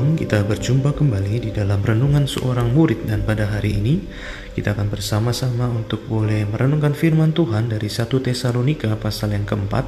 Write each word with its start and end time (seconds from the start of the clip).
Shalom, 0.00 0.16
kita 0.16 0.48
berjumpa 0.48 0.96
kembali 0.96 1.44
di 1.44 1.50
dalam 1.52 1.84
renungan 1.84 2.24
seorang 2.24 2.72
murid 2.72 3.04
dan 3.04 3.20
pada 3.20 3.44
hari 3.44 3.76
ini 3.76 4.00
kita 4.56 4.72
akan 4.72 4.88
bersama-sama 4.88 5.68
untuk 5.68 6.08
boleh 6.08 6.48
merenungkan 6.48 6.96
firman 6.96 7.36
Tuhan 7.36 7.68
dari 7.68 7.92
1 7.92 8.08
Tesalonika 8.08 8.96
pasal 8.96 9.36
yang 9.36 9.44
keempat 9.44 9.84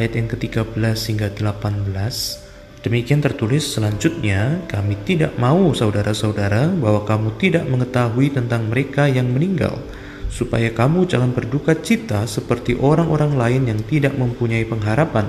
ayat 0.00 0.16
yang 0.16 0.32
ke-13 0.32 0.80
hingga 0.96 1.28
18. 1.36 1.60
Demikian 2.88 3.20
tertulis 3.20 3.68
selanjutnya, 3.68 4.64
kami 4.64 4.96
tidak 5.04 5.36
mau 5.36 5.76
saudara-saudara 5.76 6.72
bahwa 6.80 7.04
kamu 7.04 7.36
tidak 7.36 7.68
mengetahui 7.68 8.32
tentang 8.32 8.72
mereka 8.72 9.12
yang 9.12 9.28
meninggal, 9.28 9.76
supaya 10.32 10.72
kamu 10.72 11.04
jangan 11.04 11.36
berduka 11.36 11.76
cita 11.76 12.24
seperti 12.24 12.80
orang-orang 12.80 13.36
lain 13.36 13.68
yang 13.68 13.80
tidak 13.84 14.16
mempunyai 14.16 14.64
pengharapan. 14.64 15.28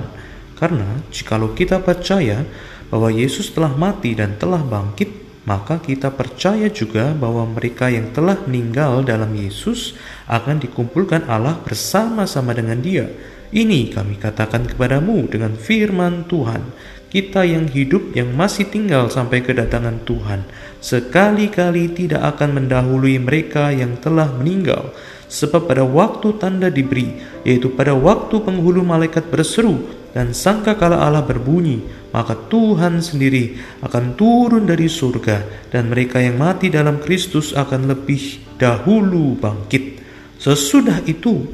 Karena 0.56 1.04
jikalau 1.12 1.52
kita 1.52 1.84
percaya 1.84 2.48
bahwa 2.88 3.10
Yesus 3.10 3.50
telah 3.50 3.72
mati 3.74 4.14
dan 4.14 4.38
telah 4.38 4.62
bangkit, 4.62 5.08
maka 5.46 5.78
kita 5.78 6.10
percaya 6.10 6.66
juga 6.70 7.14
bahwa 7.14 7.46
mereka 7.46 7.86
yang 7.86 8.10
telah 8.10 8.38
meninggal 8.46 9.06
dalam 9.06 9.30
Yesus 9.34 9.94
akan 10.26 10.58
dikumpulkan 10.58 11.30
Allah 11.30 11.58
bersama-sama 11.62 12.50
dengan 12.54 12.82
Dia. 12.82 13.06
Ini 13.54 13.94
kami 13.94 14.18
katakan 14.18 14.66
kepadamu 14.66 15.30
dengan 15.30 15.54
firman 15.54 16.26
Tuhan. 16.26 16.66
Kita 17.06 17.46
yang 17.46 17.70
hidup 17.70 18.12
yang 18.18 18.34
masih 18.34 18.66
tinggal 18.66 19.06
sampai 19.06 19.38
kedatangan 19.40 20.02
Tuhan 20.02 20.42
sekali-kali 20.86 21.90
tidak 21.90 22.36
akan 22.36 22.62
mendahului 22.62 23.18
mereka 23.18 23.74
yang 23.74 23.98
telah 23.98 24.30
meninggal. 24.30 24.94
Sebab 25.26 25.66
pada 25.66 25.82
waktu 25.82 26.38
tanda 26.38 26.70
diberi, 26.70 27.18
yaitu 27.42 27.74
pada 27.74 27.98
waktu 27.98 28.38
penghulu 28.38 28.86
malaikat 28.86 29.26
berseru, 29.26 29.82
dan 30.16 30.32
sangka 30.32 30.80
kala 30.80 30.96
Allah 30.96 31.28
berbunyi, 31.28 31.84
maka 32.08 32.32
Tuhan 32.32 33.04
sendiri 33.04 33.60
akan 33.84 34.16
turun 34.16 34.64
dari 34.64 34.88
surga 34.88 35.68
dan 35.68 35.92
mereka 35.92 36.24
yang 36.24 36.40
mati 36.40 36.72
dalam 36.72 37.04
Kristus 37.04 37.52
akan 37.52 37.84
lebih 37.84 38.56
dahulu 38.56 39.36
bangkit. 39.36 40.00
Sesudah 40.40 41.04
itu, 41.04 41.44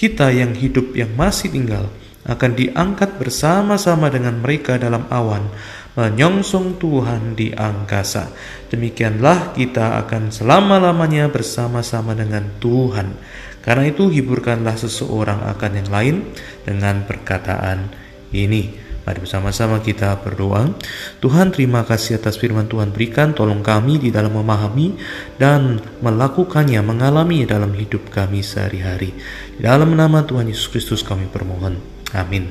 kita 0.00 0.32
yang 0.32 0.56
hidup 0.56 0.96
yang 0.96 1.12
masih 1.12 1.52
tinggal 1.52 1.92
akan 2.24 2.56
diangkat 2.56 3.20
bersama-sama 3.20 4.08
dengan 4.08 4.40
mereka 4.40 4.80
dalam 4.80 5.04
awan 5.12 5.52
menyongsong 5.92 6.80
Tuhan 6.80 7.36
di 7.36 7.52
angkasa. 7.52 8.32
Demikianlah 8.72 9.52
kita 9.52 10.00
akan 10.00 10.32
selama-lamanya 10.32 11.28
bersama-sama 11.28 12.16
dengan 12.16 12.48
Tuhan. 12.64 13.12
Karena 13.60 13.92
itu 13.92 14.08
hiburkanlah 14.08 14.78
seseorang 14.80 15.44
akan 15.52 15.72
yang 15.84 15.90
lain 15.92 16.16
dengan 16.64 17.04
perkataan 17.04 18.05
ini. 18.34 18.86
Mari 19.06 19.22
bersama-sama 19.22 19.78
kita 19.78 20.18
berdoa. 20.18 20.74
Tuhan 21.22 21.54
terima 21.54 21.86
kasih 21.86 22.18
atas 22.18 22.42
firman 22.42 22.66
Tuhan 22.66 22.90
berikan. 22.90 23.30
Tolong 23.30 23.62
kami 23.62 24.02
di 24.02 24.10
dalam 24.10 24.34
memahami 24.34 24.98
dan 25.38 25.78
melakukannya, 26.02 26.82
mengalami 26.82 27.46
dalam 27.46 27.70
hidup 27.70 28.10
kami 28.10 28.42
sehari-hari. 28.42 29.14
Di 29.54 29.62
dalam 29.62 29.94
nama 29.94 30.26
Tuhan 30.26 30.50
Yesus 30.50 30.66
Kristus 30.74 31.06
kami 31.06 31.30
permohon. 31.30 31.78
Amin. 32.18 32.50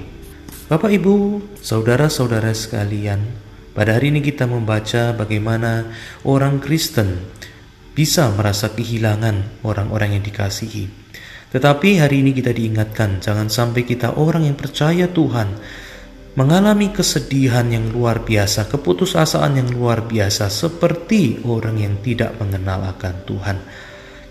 Bapak 0.71 0.95
Ibu, 0.95 1.43
saudara-saudara 1.59 2.55
sekalian, 2.55 3.19
pada 3.75 3.99
hari 3.99 4.15
ini 4.15 4.23
kita 4.23 4.47
membaca 4.47 5.11
bagaimana 5.11 5.91
orang 6.23 6.63
Kristen 6.63 7.19
bisa 7.91 8.31
merasa 8.31 8.71
kehilangan 8.71 9.59
orang-orang 9.67 10.15
yang 10.15 10.23
dikasihi. 10.23 11.04
Tetapi 11.53 12.01
hari 12.01 12.25
ini 12.25 12.31
kita 12.33 12.51
diingatkan, 12.51 13.21
jangan 13.21 13.51
sampai 13.51 13.85
kita 13.85 14.17
orang 14.17 14.49
yang 14.49 14.57
percaya 14.57 15.05
Tuhan 15.05 15.55
mengalami 16.35 16.91
kesedihan 16.91 17.63
yang 17.71 17.95
luar 17.95 18.27
biasa, 18.27 18.67
keputusasaan 18.67 19.55
yang 19.55 19.71
luar 19.71 20.03
biasa, 20.03 20.51
seperti 20.51 21.39
orang 21.47 21.79
yang 21.79 21.95
tidak 22.03 22.35
mengenal 22.43 22.91
akan 22.91 23.15
Tuhan. 23.23 23.57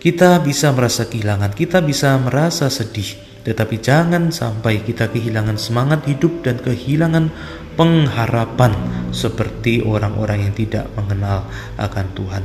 Kita 0.04 0.36
bisa 0.44 0.68
merasa 0.76 1.08
kehilangan, 1.08 1.56
kita 1.56 1.80
bisa 1.80 2.12
merasa 2.20 2.68
sedih, 2.68 3.08
tetapi 3.40 3.80
jangan 3.80 4.28
sampai 4.28 4.84
kita 4.84 5.08
kehilangan 5.08 5.56
semangat 5.56 6.04
hidup 6.04 6.44
dan 6.44 6.60
kehilangan 6.60 7.32
pengharapan 7.72 8.76
seperti 9.16 9.80
orang-orang 9.80 10.44
yang 10.44 10.52
tidak 10.52 10.92
mengenal 10.92 11.48
akan 11.80 12.06
Tuhan. 12.12 12.44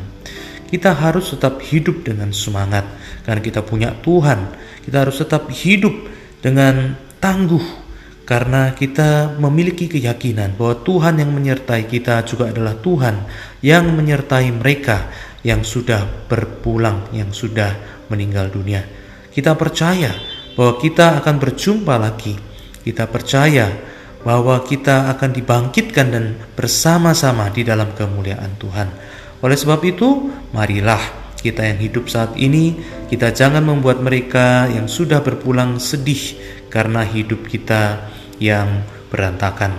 Kita 0.69 0.94
harus 0.94 1.34
tetap 1.34 1.66
hidup 1.66 2.06
dengan 2.06 2.30
semangat 2.30 2.85
karena 3.25 3.41
kita 3.41 3.66
punya 3.66 3.90
Tuhan. 4.06 4.53
Kita 4.85 5.02
harus 5.02 5.18
tetap 5.18 5.50
hidup 5.50 5.94
dengan 6.46 6.94
tangguh 7.18 7.90
karena 8.30 8.78
kita 8.78 9.41
memiliki 9.41 9.90
keyakinan 9.90 10.53
bahwa 10.53 10.85
Tuhan 10.85 11.18
yang 11.18 11.34
menyertai 11.34 11.90
kita 11.90 12.22
juga 12.22 12.53
adalah 12.53 12.78
Tuhan 12.78 13.25
yang 13.66 13.90
menyertai 13.97 14.53
mereka 14.53 15.09
yang 15.41 15.66
sudah 15.66 16.30
berpulang, 16.30 17.09
yang 17.18 17.34
sudah 17.34 17.74
meninggal 18.13 18.53
dunia. 18.53 18.86
Kita 19.34 19.57
percaya 19.57 20.13
bahwa 20.53 20.78
kita 20.78 21.18
akan 21.18 21.36
berjumpa 21.41 21.96
lagi. 21.97 22.38
Kita 22.86 23.09
percaya 23.09 23.66
bahwa 24.22 24.62
kita 24.62 25.09
akan 25.16 25.31
dibangkitkan 25.31 26.07
dan 26.12 26.25
bersama-sama 26.53 27.50
di 27.50 27.66
dalam 27.66 27.96
kemuliaan 27.97 28.59
Tuhan. 28.59 28.88
Oleh 29.39 29.55
sebab 29.55 29.79
itu, 29.88 30.27
marilah 30.51 31.00
kita 31.39 31.63
yang 31.63 31.79
hidup 31.79 32.11
saat 32.11 32.35
ini, 32.35 32.75
kita 33.07 33.31
jangan 33.31 33.63
membuat 33.63 34.03
mereka 34.03 34.67
yang 34.67 34.91
sudah 34.91 35.23
berpulang 35.23 35.79
sedih 35.79 36.35
karena 36.67 37.07
hidup 37.07 37.47
kita 37.47 38.11
yang 38.44 38.83
berantakan. 39.07 39.72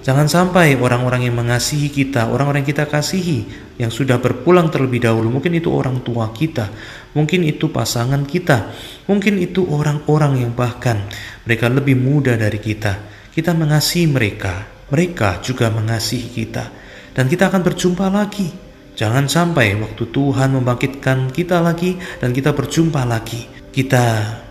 Jangan 0.00 0.32
sampai 0.32 0.80
orang-orang 0.80 1.28
yang 1.28 1.36
mengasihi 1.36 1.92
kita, 1.92 2.32
orang-orang 2.32 2.64
yang 2.64 2.72
kita 2.72 2.88
kasihi, 2.88 3.44
yang 3.76 3.92
sudah 3.92 4.16
berpulang 4.16 4.72
terlebih 4.72 5.04
dahulu, 5.04 5.28
mungkin 5.28 5.52
itu 5.58 5.68
orang 5.68 6.00
tua 6.00 6.32
kita, 6.32 6.72
mungkin 7.12 7.44
itu 7.44 7.68
pasangan 7.68 8.24
kita, 8.24 8.72
mungkin 9.10 9.36
itu 9.36 9.66
orang-orang 9.68 10.40
yang 10.40 10.56
bahkan 10.56 11.04
mereka 11.44 11.68
lebih 11.68 12.00
muda 12.00 12.32
dari 12.38 12.56
kita. 12.56 12.96
Kita 13.28 13.52
mengasihi 13.52 14.08
mereka, 14.08 14.64
mereka 14.88 15.42
juga 15.44 15.68
mengasihi 15.68 16.32
kita, 16.32 16.64
dan 17.12 17.28
kita 17.28 17.52
akan 17.52 17.60
berjumpa 17.60 18.08
lagi 18.08 18.69
Jangan 19.00 19.32
sampai 19.32 19.80
waktu 19.80 20.12
Tuhan 20.12 20.60
membangkitkan 20.60 21.32
kita 21.32 21.64
lagi 21.64 21.96
dan 22.20 22.36
kita 22.36 22.52
berjumpa 22.52 23.08
lagi, 23.08 23.48
kita 23.72 24.04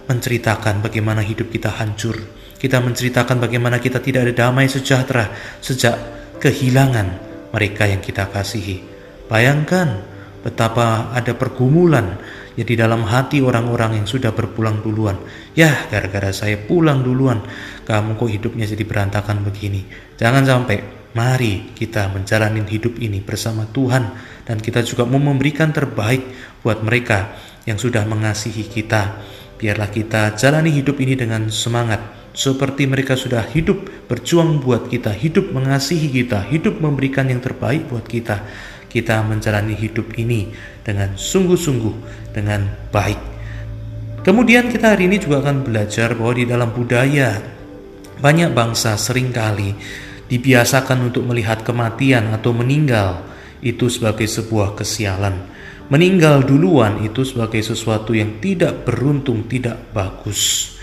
menceritakan 0.10 0.82
bagaimana 0.82 1.22
hidup 1.22 1.54
kita 1.54 1.70
hancur. 1.70 2.18
Kita 2.58 2.82
menceritakan 2.82 3.38
bagaimana 3.38 3.78
kita 3.78 4.02
tidak 4.02 4.26
ada 4.26 4.50
damai 4.50 4.66
sejahtera 4.66 5.30
sejak 5.62 5.94
kehilangan 6.42 7.08
mereka 7.54 7.94
yang 7.94 8.02
kita 8.02 8.26
kasihi. 8.26 8.82
Bayangkan 9.30 10.02
betapa 10.42 11.14
ada 11.14 11.38
pergumulan 11.38 12.18
ya 12.58 12.66
di 12.66 12.74
dalam 12.74 13.06
hati 13.06 13.46
orang-orang 13.46 14.02
yang 14.02 14.10
sudah 14.10 14.34
berpulang 14.34 14.82
duluan. 14.82 15.22
Ya, 15.54 15.86
gara-gara 15.94 16.34
saya 16.34 16.58
pulang 16.58 17.06
duluan, 17.06 17.46
kamu 17.86 18.18
kok 18.18 18.34
hidupnya 18.34 18.66
jadi 18.66 18.82
berantakan 18.82 19.46
begini. 19.46 19.86
Jangan 20.18 20.42
sampai 20.42 20.99
Mari 21.10 21.74
kita 21.74 22.14
menjalani 22.14 22.62
hidup 22.70 23.02
ini 23.02 23.18
bersama 23.18 23.66
Tuhan 23.66 24.14
dan 24.46 24.62
kita 24.62 24.86
juga 24.86 25.10
mau 25.10 25.18
memberikan 25.18 25.74
terbaik 25.74 26.22
buat 26.62 26.86
mereka 26.86 27.34
yang 27.66 27.82
sudah 27.82 28.06
mengasihi 28.06 28.70
kita. 28.70 29.18
Biarlah 29.58 29.90
kita 29.90 30.38
jalani 30.38 30.70
hidup 30.70 31.02
ini 31.02 31.18
dengan 31.18 31.50
semangat 31.50 32.00
seperti 32.38 32.86
mereka 32.86 33.18
sudah 33.18 33.42
hidup 33.42 33.90
berjuang 34.06 34.62
buat 34.62 34.86
kita, 34.86 35.10
hidup 35.18 35.50
mengasihi 35.50 36.14
kita, 36.14 36.46
hidup 36.46 36.78
memberikan 36.78 37.26
yang 37.26 37.42
terbaik 37.42 37.90
buat 37.90 38.06
kita. 38.06 38.46
Kita 38.90 39.26
menjalani 39.26 39.74
hidup 39.74 40.14
ini 40.14 40.54
dengan 40.86 41.18
sungguh-sungguh 41.18 41.96
dengan 42.38 42.70
baik. 42.94 43.18
Kemudian 44.22 44.70
kita 44.70 44.94
hari 44.94 45.10
ini 45.10 45.18
juga 45.18 45.42
akan 45.42 45.66
belajar 45.66 46.14
bahwa 46.14 46.34
di 46.38 46.46
dalam 46.46 46.70
budaya 46.70 47.42
banyak 48.22 48.54
bangsa 48.54 48.94
sering 48.94 49.34
kali 49.34 49.74
dibiasakan 50.30 51.10
untuk 51.10 51.26
melihat 51.26 51.66
kematian 51.66 52.32
atau 52.32 52.54
meninggal 52.54 53.26
itu 53.60 53.92
sebagai 53.92 54.30
sebuah 54.30 54.78
kesialan. 54.78 55.36
Meninggal 55.90 56.46
duluan 56.46 57.02
itu 57.02 57.26
sebagai 57.26 57.66
sesuatu 57.66 58.14
yang 58.14 58.38
tidak 58.38 58.86
beruntung, 58.86 59.50
tidak 59.50 59.90
bagus. 59.90 60.78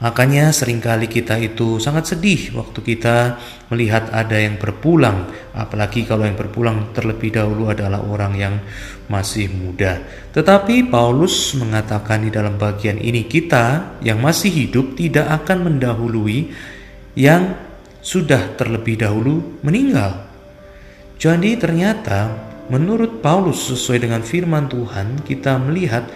Makanya 0.00 0.48
sering 0.48 0.80
kali 0.80 1.12
kita 1.12 1.36
itu 1.36 1.76
sangat 1.76 2.16
sedih 2.16 2.56
waktu 2.56 2.80
kita 2.80 3.36
melihat 3.68 4.08
ada 4.08 4.32
yang 4.32 4.56
berpulang, 4.56 5.28
apalagi 5.52 6.08
kalau 6.08 6.24
yang 6.24 6.40
berpulang 6.40 6.96
terlebih 6.96 7.36
dahulu 7.36 7.68
adalah 7.68 8.00
orang 8.00 8.32
yang 8.32 8.54
masih 9.12 9.52
muda. 9.52 10.00
Tetapi 10.32 10.88
Paulus 10.88 11.52
mengatakan 11.52 12.24
di 12.24 12.32
dalam 12.32 12.56
bagian 12.56 12.96
ini 12.96 13.28
kita 13.28 13.98
yang 14.00 14.24
masih 14.24 14.48
hidup 14.48 14.96
tidak 14.96 15.44
akan 15.44 15.68
mendahului 15.68 16.48
yang 17.12 17.69
sudah 18.00 18.56
terlebih 18.56 19.00
dahulu 19.00 19.60
meninggal. 19.64 20.26
Jadi 21.20 21.56
ternyata 21.60 22.32
menurut 22.72 23.20
Paulus 23.20 23.68
sesuai 23.68 24.08
dengan 24.08 24.24
firman 24.24 24.68
Tuhan 24.72 25.20
kita 25.24 25.60
melihat 25.60 26.08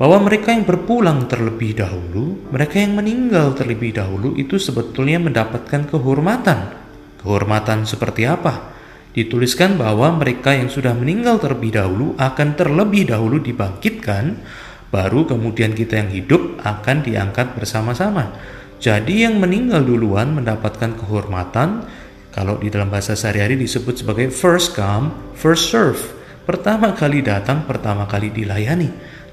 bahwa 0.00 0.24
mereka 0.24 0.56
yang 0.56 0.64
berpulang 0.64 1.28
terlebih 1.28 1.76
dahulu, 1.76 2.48
mereka 2.48 2.80
yang 2.80 2.96
meninggal 2.96 3.52
terlebih 3.52 3.92
dahulu 3.92 4.32
itu 4.32 4.56
sebetulnya 4.56 5.20
mendapatkan 5.20 5.92
kehormatan. 5.92 6.72
Kehormatan 7.20 7.84
seperti 7.84 8.24
apa? 8.24 8.72
Dituliskan 9.12 9.76
bahwa 9.76 10.16
mereka 10.16 10.56
yang 10.56 10.72
sudah 10.72 10.96
meninggal 10.96 11.36
terlebih 11.36 11.76
dahulu 11.76 12.16
akan 12.16 12.48
terlebih 12.56 13.12
dahulu 13.12 13.44
dibangkitkan, 13.44 14.40
baru 14.88 15.28
kemudian 15.28 15.76
kita 15.76 16.00
yang 16.00 16.08
hidup 16.08 16.64
akan 16.64 17.04
diangkat 17.04 17.52
bersama-sama. 17.52 18.32
Jadi 18.80 19.28
yang 19.28 19.36
meninggal 19.36 19.84
duluan 19.84 20.32
mendapatkan 20.32 20.96
kehormatan, 20.96 21.84
kalau 22.32 22.56
di 22.56 22.72
dalam 22.72 22.88
bahasa 22.88 23.12
sehari-hari 23.12 23.60
disebut 23.60 24.00
sebagai 24.00 24.32
first 24.32 24.72
come, 24.72 25.12
first 25.36 25.68
serve. 25.68 26.00
Pertama 26.48 26.96
kali 26.96 27.20
datang, 27.20 27.68
pertama 27.68 28.08
kali 28.08 28.32
dilayani. 28.32 28.88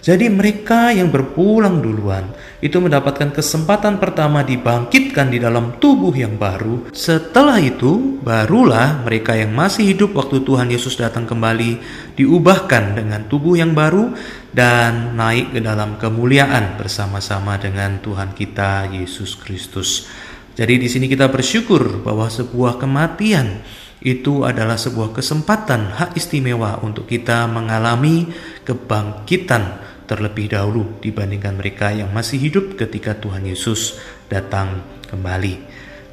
Jadi 0.08 0.32
mereka 0.32 0.96
yang 0.96 1.12
berpulang 1.12 1.84
duluan 1.84 2.32
itu 2.64 2.80
mendapatkan 2.80 3.28
kesempatan 3.36 4.00
pertama 4.00 4.40
dibangkitkan 4.40 5.28
di 5.28 5.36
dalam 5.36 5.84
tubuh 5.84 6.16
yang 6.16 6.40
baru. 6.40 6.88
Setelah 6.96 7.60
itu, 7.60 8.16
barulah 8.24 9.04
mereka 9.04 9.36
yang 9.36 9.52
masih 9.52 9.92
hidup 9.92 10.16
waktu 10.16 10.48
Tuhan 10.48 10.72
Yesus 10.72 10.96
datang 10.96 11.28
kembali 11.28 11.84
diubahkan 12.16 12.96
dengan 12.96 13.28
tubuh 13.28 13.60
yang 13.60 13.76
baru 13.76 14.16
dan 14.56 15.20
naik 15.20 15.52
ke 15.52 15.60
dalam 15.60 16.00
kemuliaan 16.00 16.80
bersama-sama 16.80 17.60
dengan 17.60 18.00
Tuhan 18.00 18.32
kita 18.32 18.88
Yesus 18.96 19.36
Kristus. 19.36 20.08
Jadi 20.56 20.80
di 20.80 20.88
sini 20.88 21.12
kita 21.12 21.28
bersyukur 21.28 22.00
bahwa 22.00 22.32
sebuah 22.32 22.80
kematian 22.80 23.60
itu 24.00 24.48
adalah 24.48 24.80
sebuah 24.80 25.12
kesempatan 25.12 26.00
hak 26.00 26.16
istimewa 26.16 26.80
untuk 26.80 27.12
kita 27.12 27.44
mengalami 27.52 28.32
kebangkitan 28.64 29.87
terlebih 30.08 30.50
dahulu 30.56 30.98
dibandingkan 31.04 31.60
mereka 31.60 31.92
yang 31.92 32.10
masih 32.16 32.40
hidup 32.40 32.80
ketika 32.80 33.14
Tuhan 33.20 33.44
Yesus 33.44 34.00
datang 34.32 34.82
kembali. 35.12 35.60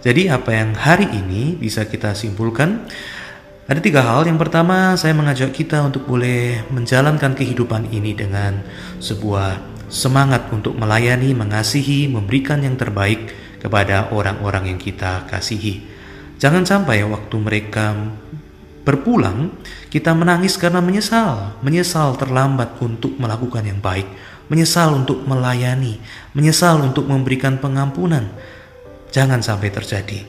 Jadi 0.04 0.28
apa 0.28 0.52
yang 0.52 0.76
hari 0.76 1.08
ini 1.08 1.56
bisa 1.56 1.88
kita 1.88 2.12
simpulkan? 2.12 2.84
Ada 3.64 3.80
tiga 3.80 4.04
hal. 4.04 4.28
Yang 4.28 4.44
pertama, 4.44 4.92
saya 5.00 5.16
mengajak 5.16 5.56
kita 5.56 5.80
untuk 5.80 6.04
boleh 6.04 6.68
menjalankan 6.68 7.32
kehidupan 7.32 7.88
ini 7.88 8.12
dengan 8.12 8.60
sebuah 9.00 9.56
semangat 9.88 10.52
untuk 10.52 10.76
melayani, 10.76 11.32
mengasihi, 11.32 12.12
memberikan 12.12 12.60
yang 12.60 12.76
terbaik 12.76 13.32
kepada 13.64 14.12
orang-orang 14.12 14.76
yang 14.76 14.80
kita 14.82 15.24
kasihi. 15.24 15.80
Jangan 16.36 16.68
sampai 16.68 17.00
waktu 17.08 17.36
mereka 17.40 17.96
berpulang, 18.84 19.50
kita 19.88 20.12
menangis 20.12 20.60
karena 20.60 20.84
menyesal, 20.84 21.56
menyesal 21.64 22.14
terlambat 22.20 22.76
untuk 22.84 23.16
melakukan 23.16 23.64
yang 23.64 23.80
baik, 23.80 24.06
menyesal 24.52 24.92
untuk 24.92 25.24
melayani, 25.24 25.98
menyesal 26.36 26.84
untuk 26.84 27.08
memberikan 27.08 27.56
pengampunan. 27.56 28.28
Jangan 29.08 29.40
sampai 29.40 29.72
terjadi. 29.72 30.20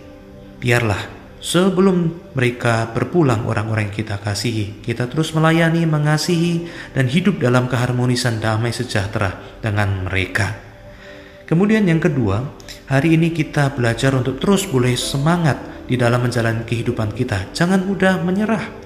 Biarlah 0.64 1.04
sebelum 1.44 2.32
mereka 2.34 2.90
berpulang 2.96 3.44
orang-orang 3.46 3.92
yang 3.92 3.98
kita 4.02 4.18
kasihi, 4.18 4.82
kita 4.82 5.12
terus 5.12 5.36
melayani, 5.36 5.84
mengasihi, 5.84 6.66
dan 6.96 7.12
hidup 7.12 7.44
dalam 7.44 7.68
keharmonisan 7.68 8.40
damai 8.40 8.72
sejahtera 8.72 9.60
dengan 9.60 10.08
mereka. 10.08 10.56
Kemudian 11.46 11.86
yang 11.86 12.02
kedua, 12.02 12.42
hari 12.90 13.14
ini 13.20 13.30
kita 13.30 13.78
belajar 13.78 14.18
untuk 14.18 14.42
terus 14.42 14.66
boleh 14.66 14.98
semangat 14.98 15.75
di 15.86 15.96
dalam 15.96 16.22
menjalani 16.26 16.66
kehidupan 16.66 17.14
kita. 17.14 17.54
Jangan 17.54 17.86
mudah 17.86 18.22
menyerah. 18.22 18.86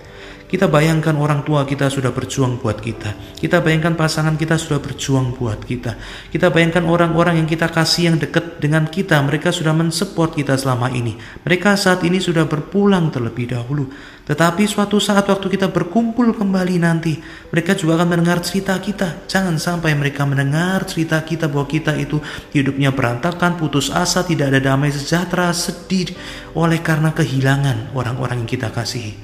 Kita 0.50 0.66
bayangkan 0.66 1.14
orang 1.14 1.46
tua 1.46 1.62
kita 1.62 1.94
sudah 1.94 2.10
berjuang 2.10 2.58
buat 2.58 2.82
kita. 2.82 3.38
Kita 3.38 3.62
bayangkan 3.62 3.94
pasangan 3.94 4.34
kita 4.34 4.58
sudah 4.58 4.82
berjuang 4.82 5.38
buat 5.38 5.62
kita. 5.62 5.94
Kita 6.34 6.50
bayangkan 6.50 6.90
orang-orang 6.90 7.38
yang 7.38 7.46
kita 7.46 7.70
kasih 7.70 8.10
yang 8.10 8.18
dekat 8.18 8.58
dengan 8.58 8.90
kita. 8.90 9.22
Mereka 9.22 9.54
sudah 9.54 9.78
mensupport 9.78 10.34
kita 10.34 10.58
selama 10.58 10.90
ini. 10.90 11.14
Mereka 11.46 11.78
saat 11.78 12.02
ini 12.02 12.18
sudah 12.18 12.50
berpulang 12.50 13.14
terlebih 13.14 13.54
dahulu. 13.54 13.94
Tetapi 14.30 14.70
suatu 14.70 15.02
saat 15.02 15.26
waktu 15.26 15.50
kita 15.50 15.74
berkumpul 15.74 16.38
kembali 16.38 16.78
nanti, 16.78 17.18
mereka 17.50 17.74
juga 17.74 17.98
akan 17.98 18.14
mendengar 18.14 18.46
cerita 18.46 18.78
kita. 18.78 19.26
Jangan 19.26 19.58
sampai 19.58 19.98
mereka 19.98 20.22
mendengar 20.22 20.86
cerita 20.86 21.18
kita 21.26 21.50
bahwa 21.50 21.66
kita 21.66 21.98
itu 21.98 22.22
hidupnya 22.54 22.94
berantakan, 22.94 23.58
putus 23.58 23.90
asa, 23.90 24.22
tidak 24.22 24.54
ada 24.54 24.62
damai 24.62 24.94
sejahtera, 24.94 25.50
sedih 25.50 26.14
oleh 26.54 26.78
karena 26.78 27.10
kehilangan 27.10 27.90
orang-orang 27.98 28.46
yang 28.46 28.50
kita 28.54 28.70
kasihi. 28.70 29.18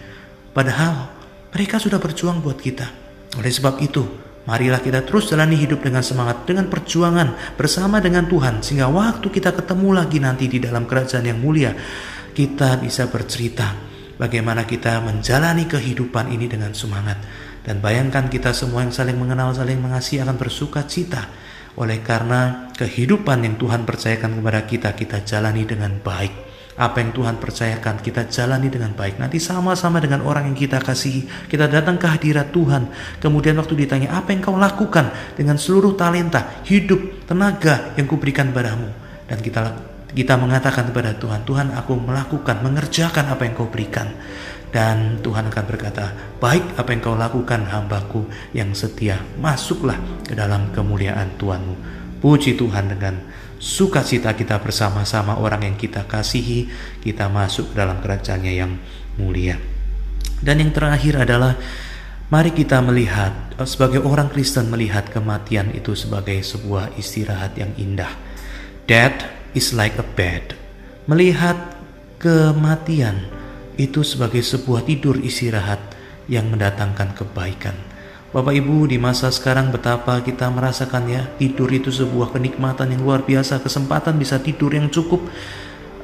Padahal 0.49 1.13
mereka 1.53 1.77
sudah 1.77 2.01
berjuang 2.01 2.41
buat 2.41 2.57
kita. 2.57 2.89
Oleh 3.37 3.53
sebab 3.53 3.77
itu, 3.85 4.01
marilah 4.49 4.81
kita 4.81 5.05
terus 5.05 5.29
jalani 5.29 5.53
hidup 5.53 5.85
dengan 5.85 6.01
semangat, 6.01 6.49
dengan 6.49 6.65
perjuangan 6.65 7.53
bersama 7.53 8.01
dengan 8.01 8.25
Tuhan, 8.25 8.65
sehingga 8.65 8.89
waktu 8.89 9.29
kita 9.29 9.53
ketemu 9.53 10.01
lagi 10.01 10.17
nanti 10.17 10.49
di 10.49 10.57
dalam 10.57 10.89
kerajaan 10.89 11.29
yang 11.29 11.37
mulia, 11.37 11.77
kita 12.33 12.81
bisa 12.81 13.05
bercerita 13.05 13.93
bagaimana 14.15 14.63
kita 14.63 14.99
menjalani 15.03 15.67
kehidupan 15.69 16.31
ini 16.31 16.49
dengan 16.49 16.71
semangat. 16.71 17.19
Dan 17.65 17.81
bayangkan 17.81 18.29
kita 18.29 18.53
semua 18.53 18.85
yang 18.85 18.93
saling 18.93 19.17
mengenal, 19.17 19.51
saling 19.55 19.81
mengasihi 19.81 20.21
akan 20.21 20.37
bersuka 20.37 20.85
cita. 20.85 21.25
Oleh 21.75 21.99
karena 21.99 22.71
kehidupan 22.77 23.43
yang 23.43 23.55
Tuhan 23.59 23.83
percayakan 23.83 24.39
kepada 24.39 24.61
kita, 24.63 24.89
kita 24.95 25.17
jalani 25.25 25.67
dengan 25.67 25.97
baik 25.99 26.45
apa 26.75 26.99
yang 26.99 27.15
Tuhan 27.15 27.39
percayakan 27.39 28.03
kita 28.03 28.27
jalani 28.27 28.67
dengan 28.67 28.91
baik. 28.91 29.15
Nanti 29.15 29.39
sama-sama 29.39 30.03
dengan 30.03 30.27
orang 30.27 30.51
yang 30.51 30.57
kita 30.59 30.83
kasihi, 30.83 31.47
kita 31.47 31.71
datang 31.71 31.95
ke 31.95 32.03
hadirat 32.03 32.51
Tuhan. 32.51 32.91
Kemudian 33.23 33.55
waktu 33.55 33.87
ditanya 33.87 34.11
apa 34.19 34.35
yang 34.35 34.43
kau 34.43 34.59
lakukan 34.59 35.07
dengan 35.39 35.55
seluruh 35.55 35.95
talenta, 35.95 36.59
hidup, 36.67 37.23
tenaga 37.31 37.95
yang 37.95 38.11
kuberikan 38.11 38.51
padamu. 38.51 38.91
Dan 39.25 39.39
kita 39.39 39.94
kita 40.15 40.39
mengatakan 40.39 40.89
kepada 40.89 41.19
Tuhan, 41.19 41.43
Tuhan 41.43 41.75
aku 41.75 41.99
melakukan, 41.99 42.63
mengerjakan 42.63 43.35
apa 43.35 43.43
yang 43.43 43.53
kau 43.53 43.67
berikan. 43.67 44.07
Dan 44.71 45.23
Tuhan 45.23 45.47
akan 45.51 45.63
berkata, 45.67 46.11
baik 46.39 46.75
apa 46.79 46.89
yang 46.91 47.01
kau 47.03 47.15
lakukan 47.15 47.67
hambaku 47.67 48.27
yang 48.51 48.71
setia, 48.75 49.19
masuklah 49.39 49.95
ke 50.23 50.35
dalam 50.35 50.71
kemuliaan 50.71 51.35
Tuhanmu. 51.35 51.75
Puji 52.19 52.55
Tuhan 52.55 52.91
dengan 52.91 53.19
sukacita 53.59 54.35
kita 54.35 54.59
bersama-sama 54.59 55.39
orang 55.39 55.67
yang 55.67 55.75
kita 55.79 56.03
kasihi, 56.07 56.67
kita 57.03 57.31
masuk 57.31 57.71
dalam 57.71 58.03
kerajaannya 58.03 58.53
yang 58.55 58.75
mulia. 59.19 59.55
Dan 60.43 60.59
yang 60.59 60.71
terakhir 60.75 61.23
adalah 61.23 61.55
mari 62.27 62.51
kita 62.51 62.83
melihat 62.83 63.55
eh, 63.55 63.67
sebagai 63.67 64.03
orang 64.03 64.27
Kristen 64.27 64.67
melihat 64.67 65.07
kematian 65.07 65.71
itu 65.71 65.95
sebagai 65.95 66.39
sebuah 66.43 66.99
istirahat 66.99 67.55
yang 67.55 67.71
indah. 67.79 68.11
Death 68.85 69.44
is 69.55 69.73
like 69.73 69.97
a 69.97 70.05
bed. 70.05 70.53
Melihat 71.07 71.57
kematian 72.21 73.25
itu 73.79 74.03
sebagai 74.03 74.43
sebuah 74.43 74.83
tidur 74.85 75.17
istirahat 75.17 75.79
yang 76.29 76.51
mendatangkan 76.51 77.15
kebaikan. 77.15 77.73
Bapak 78.35 78.51
Ibu 78.51 78.91
di 78.91 78.99
masa 78.99 79.31
sekarang 79.31 79.71
betapa 79.71 80.19
kita 80.19 80.51
merasakan 80.51 81.07
ya 81.07 81.23
tidur 81.39 81.71
itu 81.71 81.87
sebuah 81.87 82.35
kenikmatan 82.35 82.91
yang 82.91 83.07
luar 83.07 83.23
biasa 83.23 83.63
kesempatan 83.63 84.19
bisa 84.19 84.43
tidur 84.43 84.75
yang 84.75 84.91
cukup 84.91 85.23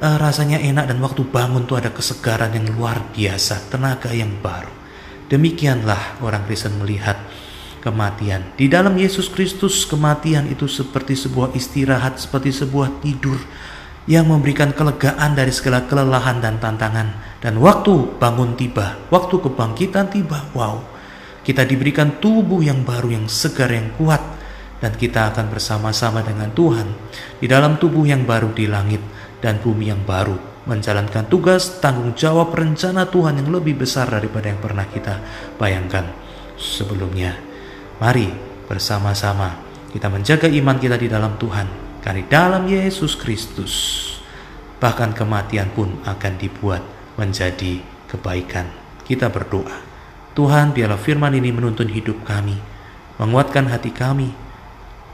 uh, 0.00 0.16
rasanya 0.16 0.56
enak 0.56 0.88
dan 0.88 0.98
waktu 1.04 1.28
bangun 1.28 1.68
tuh 1.68 1.76
ada 1.76 1.92
kesegaran 1.92 2.56
yang 2.56 2.72
luar 2.72 3.04
biasa 3.12 3.68
tenaga 3.68 4.16
yang 4.16 4.32
baru 4.40 4.72
demikianlah 5.28 6.24
orang 6.24 6.48
Kristen 6.48 6.80
melihat 6.80 7.20
kematian. 7.82 8.54
Di 8.54 8.70
dalam 8.70 8.94
Yesus 8.94 9.26
Kristus 9.26 9.82
kematian 9.84 10.46
itu 10.46 10.70
seperti 10.70 11.18
sebuah 11.18 11.52
istirahat 11.58 12.22
seperti 12.22 12.54
sebuah 12.54 13.02
tidur 13.02 13.36
yang 14.06 14.30
memberikan 14.30 14.70
kelegaan 14.70 15.34
dari 15.34 15.50
segala 15.50 15.84
kelelahan 15.90 16.38
dan 16.38 16.62
tantangan. 16.62 17.38
Dan 17.42 17.58
waktu 17.58 18.16
bangun 18.22 18.54
tiba 18.54 19.02
waktu 19.10 19.34
kebangkitan 19.42 20.14
tiba 20.14 20.46
wow 20.54 20.92
kita 21.42 21.66
diberikan 21.66 22.22
tubuh 22.22 22.62
yang 22.62 22.86
baru, 22.86 23.18
yang 23.18 23.26
segar, 23.26 23.66
yang 23.74 23.90
kuat, 23.98 24.22
dan 24.78 24.94
kita 24.94 25.34
akan 25.34 25.50
bersama-sama 25.50 26.22
dengan 26.22 26.54
Tuhan 26.54 26.86
di 27.42 27.50
dalam 27.50 27.82
tubuh 27.82 28.06
yang 28.06 28.22
baru 28.22 28.54
di 28.54 28.70
langit 28.70 29.02
dan 29.42 29.58
bumi 29.58 29.90
yang 29.90 30.06
baru, 30.06 30.38
menjalankan 30.70 31.26
tugas 31.26 31.82
tanggung 31.82 32.14
jawab 32.14 32.54
rencana 32.54 33.10
Tuhan 33.10 33.42
yang 33.42 33.50
lebih 33.50 33.82
besar 33.82 34.06
daripada 34.06 34.54
yang 34.54 34.62
pernah 34.62 34.86
kita 34.86 35.18
bayangkan 35.58 36.14
sebelumnya. 36.54 37.51
Mari 38.02 38.26
bersama-sama 38.66 39.62
kita 39.94 40.10
menjaga 40.10 40.50
iman 40.50 40.74
kita 40.74 40.98
di 40.98 41.06
dalam 41.06 41.38
Tuhan, 41.38 41.70
karena 42.02 42.18
di 42.18 42.26
dalam 42.26 42.62
Yesus 42.66 43.14
Kristus 43.14 43.74
bahkan 44.82 45.14
kematian 45.14 45.70
pun 45.70 46.02
akan 46.02 46.32
dibuat 46.34 46.82
menjadi 47.14 47.78
kebaikan. 48.10 48.66
Kita 49.06 49.30
berdoa. 49.30 49.78
Tuhan, 50.34 50.74
biarlah 50.74 50.98
firman 50.98 51.30
ini 51.38 51.54
menuntun 51.54 51.86
hidup 51.86 52.26
kami, 52.26 52.58
menguatkan 53.22 53.70
hati 53.70 53.94
kami, 53.94 54.34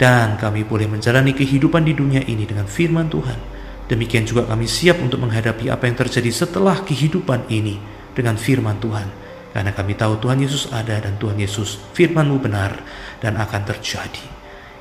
dan 0.00 0.40
kami 0.40 0.64
boleh 0.64 0.88
menjalani 0.88 1.36
kehidupan 1.36 1.84
di 1.84 1.92
dunia 1.92 2.24
ini 2.24 2.48
dengan 2.48 2.64
firman 2.64 3.12
Tuhan. 3.12 3.36
Demikian 3.84 4.24
juga 4.24 4.48
kami 4.48 4.64
siap 4.64 4.96
untuk 5.04 5.20
menghadapi 5.20 5.68
apa 5.68 5.84
yang 5.84 5.96
terjadi 6.00 6.32
setelah 6.32 6.80
kehidupan 6.80 7.52
ini 7.52 7.76
dengan 8.16 8.40
firman 8.40 8.80
Tuhan. 8.80 9.27
Karena 9.52 9.72
kami 9.72 9.96
tahu 9.96 10.20
Tuhan 10.20 10.38
Yesus 10.40 10.68
ada 10.70 10.96
dan 11.00 11.16
Tuhan 11.16 11.40
Yesus 11.40 11.80
firmanmu 11.96 12.38
benar 12.40 12.84
dan 13.24 13.40
akan 13.40 13.62
terjadi. 13.64 14.24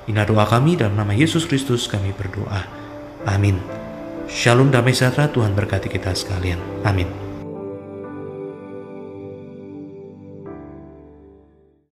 Inilah 0.08 0.28
doa 0.28 0.46
kami 0.48 0.80
dalam 0.80 0.96
nama 0.96 1.12
Yesus 1.12 1.48
Kristus 1.48 1.88
kami 1.92 2.16
berdoa. 2.16 2.64
Amin. 3.28 3.60
Shalom 4.28 4.72
damai 4.72 4.96
sejahtera 4.96 5.32
Tuhan 5.32 5.56
berkati 5.56 5.88
kita 5.92 6.12
sekalian. 6.16 6.60
Amin. 6.84 7.27